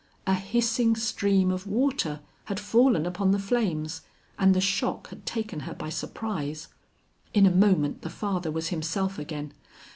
A 0.25 0.33
hissing 0.33 0.95
stream 0.95 1.51
of 1.51 1.67
water 1.67 2.21
had 2.45 2.59
fallen 2.59 3.05
upon 3.05 3.29
the 3.29 3.37
flames, 3.37 4.01
and 4.39 4.55
the 4.55 4.59
shock 4.59 5.09
had 5.09 5.27
taken 5.27 5.59
her 5.59 5.75
by 5.75 5.89
surprise. 5.89 6.69
In 7.35 7.45
a 7.45 7.51
moment 7.51 8.01
the 8.01 8.09
father 8.09 8.49
was 8.49 8.69
himself 8.69 9.19
again. 9.19 9.53